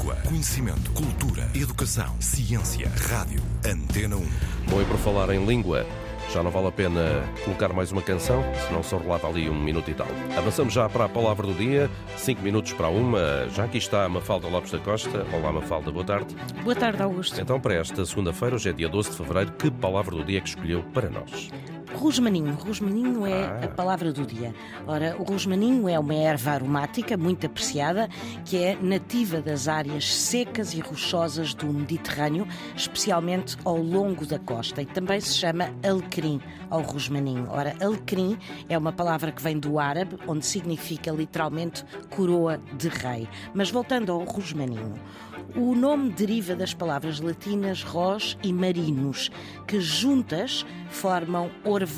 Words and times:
Língua, 0.00 0.16
conhecimento, 0.26 0.90
cultura, 0.92 1.46
educação, 1.54 2.16
ciência, 2.18 2.90
rádio. 3.10 3.42
Antena 3.66 4.16
1. 4.16 4.20
Bom, 4.70 4.80
e 4.80 4.84
por 4.86 4.96
falar 4.96 5.28
em 5.28 5.44
língua, 5.44 5.84
já 6.32 6.42
não 6.42 6.50
vale 6.50 6.68
a 6.68 6.72
pena 6.72 7.22
colocar 7.44 7.70
mais 7.74 7.92
uma 7.92 8.00
canção, 8.00 8.42
senão 8.66 8.82
só 8.82 8.96
rolava 8.96 9.28
ali 9.28 9.50
um 9.50 9.62
minuto 9.62 9.90
e 9.90 9.94
tal. 9.94 10.06
Avançamos 10.38 10.72
já 10.72 10.88
para 10.88 11.04
a 11.04 11.08
palavra 11.08 11.46
do 11.46 11.52
dia, 11.52 11.90
cinco 12.16 12.40
minutos 12.40 12.72
para 12.72 12.88
uma. 12.88 13.46
Já 13.54 13.64
aqui 13.64 13.76
está 13.76 14.06
a 14.06 14.08
Mafalda 14.08 14.48
Lopes 14.48 14.70
da 14.70 14.78
Costa. 14.78 15.26
Olá, 15.34 15.52
Mafalda, 15.52 15.90
boa 15.90 16.04
tarde. 16.04 16.34
Boa 16.64 16.74
tarde, 16.74 17.02
Augusto. 17.02 17.38
Então, 17.38 17.60
para 17.60 17.74
esta 17.74 18.06
segunda-feira, 18.06 18.54
hoje 18.54 18.70
é 18.70 18.72
dia 18.72 18.88
12 18.88 19.10
de 19.10 19.16
fevereiro, 19.18 19.52
que 19.52 19.70
palavra 19.70 20.16
do 20.16 20.24
dia 20.24 20.38
é 20.38 20.40
que 20.40 20.48
escolheu 20.48 20.82
para 20.94 21.10
nós? 21.10 21.50
Rosmaninho. 22.00 22.54
Rosmaninho 22.54 23.26
é 23.26 23.64
a 23.66 23.68
palavra 23.68 24.10
do 24.10 24.24
dia. 24.24 24.54
Ora, 24.86 25.14
o 25.18 25.22
rosmaninho 25.22 25.86
é 25.86 25.98
uma 25.98 26.14
erva 26.14 26.52
aromática 26.52 27.14
muito 27.14 27.44
apreciada 27.44 28.08
que 28.46 28.56
é 28.56 28.74
nativa 28.80 29.42
das 29.42 29.68
áreas 29.68 30.10
secas 30.10 30.72
e 30.72 30.80
rochosas 30.80 31.52
do 31.52 31.66
Mediterrâneo, 31.66 32.48
especialmente 32.74 33.54
ao 33.66 33.76
longo 33.76 34.24
da 34.24 34.38
costa. 34.38 34.80
E 34.80 34.86
também 34.86 35.20
se 35.20 35.34
chama 35.34 35.74
alecrim 35.86 36.40
ao 36.70 36.80
rosmaninho. 36.80 37.46
Ora, 37.50 37.76
alecrim 37.82 38.38
é 38.66 38.78
uma 38.78 38.94
palavra 38.94 39.30
que 39.30 39.42
vem 39.42 39.58
do 39.58 39.78
árabe, 39.78 40.16
onde 40.26 40.46
significa 40.46 41.10
literalmente 41.10 41.84
coroa 42.08 42.58
de 42.78 42.88
rei. 42.88 43.28
Mas 43.52 43.70
voltando 43.70 44.10
ao 44.10 44.24
rosmaninho. 44.24 44.94
O 45.54 45.74
nome 45.74 46.10
deriva 46.10 46.54
das 46.54 46.72
palavras 46.72 47.20
latinas 47.20 47.82
ros 47.82 48.38
e 48.42 48.52
marinos, 48.52 49.30
que 49.66 49.80
juntas 49.80 50.64
formam 50.88 51.50
orvalho 51.64 51.89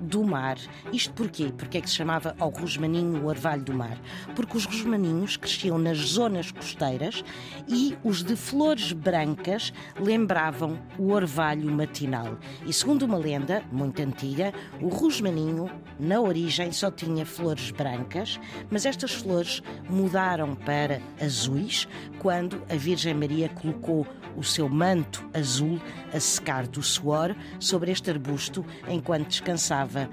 do 0.00 0.24
mar. 0.24 0.56
Isto 0.92 1.12
porquê? 1.14 1.52
Porque 1.56 1.78
é 1.78 1.80
que 1.80 1.88
se 1.88 1.96
chamava 1.96 2.34
ao 2.38 2.50
rosmaninho 2.50 3.22
o 3.22 3.26
orvalho 3.26 3.62
do 3.62 3.72
mar? 3.72 3.98
Porque 4.34 4.56
os 4.56 4.64
rosmaninhos 4.64 5.36
cresciam 5.36 5.78
nas 5.78 5.98
zonas 5.98 6.50
costeiras 6.50 7.24
e 7.68 7.96
os 8.04 8.22
de 8.22 8.36
flores 8.36 8.92
brancas 8.92 9.72
lembravam 9.98 10.78
o 10.98 11.12
orvalho 11.12 11.70
matinal. 11.70 12.38
E 12.66 12.72
segundo 12.72 13.04
uma 13.04 13.18
lenda 13.18 13.62
muito 13.72 14.00
antiga, 14.02 14.52
o 14.80 14.88
rosmaninho, 14.88 15.70
na 15.98 16.20
origem, 16.20 16.72
só 16.72 16.90
tinha 16.90 17.24
flores 17.24 17.70
brancas, 17.70 18.38
mas 18.70 18.86
estas 18.86 19.14
flores 19.14 19.62
mudaram 19.88 20.54
para 20.54 21.00
azuis 21.20 21.88
quando 22.18 22.62
a 22.70 22.74
Virgem 22.74 23.14
Maria 23.14 23.48
colocou 23.48 24.06
o 24.36 24.44
seu 24.44 24.68
manto 24.68 25.28
azul 25.34 25.80
a 26.12 26.20
secar 26.20 26.66
do 26.66 26.82
suor 26.82 27.34
sobre 27.58 27.90
este 27.90 28.10
arbusto 28.10 28.64
enquanto 28.88 29.29
descansava 29.30 30.10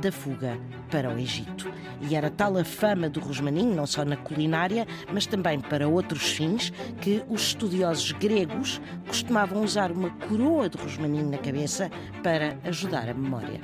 da 0.00 0.12
fuga 0.12 0.58
para 0.90 1.12
o 1.12 1.18
Egito. 1.18 1.70
E 2.00 2.14
era 2.14 2.30
tal 2.30 2.56
a 2.56 2.64
fama 2.64 3.08
do 3.08 3.20
rosmaninho, 3.20 3.74
não 3.74 3.86
só 3.86 4.04
na 4.04 4.16
culinária, 4.16 4.86
mas 5.12 5.26
também 5.26 5.60
para 5.60 5.88
outros 5.88 6.30
fins, 6.30 6.72
que 7.00 7.22
os 7.28 7.48
estudiosos 7.48 8.12
gregos 8.12 8.80
costumavam 9.06 9.62
usar 9.62 9.90
uma 9.90 10.10
coroa 10.10 10.68
de 10.68 10.78
rosmaninho 10.78 11.28
na 11.28 11.38
cabeça 11.38 11.90
para 12.22 12.56
ajudar 12.64 13.08
a 13.08 13.14
memória. 13.14 13.60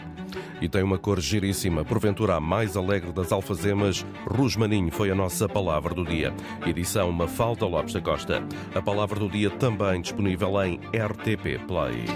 E 0.61 0.69
tem 0.69 0.83
uma 0.83 0.99
cor 0.99 1.21
giríssima, 1.21 1.85
porventura 1.85 2.35
a 2.35 2.41
mais 2.41 2.77
alegre 2.77 3.13
das 3.13 3.31
alfazemas, 3.31 4.05
Rosmaninho 4.27 4.91
foi 4.91 5.11
a 5.11 5.15
nossa 5.15 5.49
palavra 5.49 5.95
do 5.95 6.05
dia. 6.05 6.35
Edição 6.67 7.13
Mafalda 7.13 7.67
Lopes 7.67 7.95
da 7.95 8.01
Costa. 8.01 8.43
A 8.75 8.83
palavra 8.83 9.21
do 9.21 9.29
dia 9.29 9.51
também 9.51 10.01
disponível 10.01 10.61
em 10.63 10.81
RTP 10.93 11.65
Play. 11.69 12.07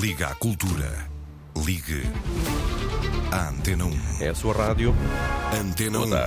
Liga 0.00 0.28
à 0.28 0.34
cultura. 0.36 1.09
Ligue 1.56 2.02
à 3.30 3.48
Antena 3.48 3.84
1. 3.84 3.92
É 4.20 4.28
a 4.28 4.34
sua 4.34 4.54
rádio. 4.54 4.94
Antena 5.52 5.98
Boa 5.98 6.06
1. 6.06 6.10
tarde. 6.10 6.18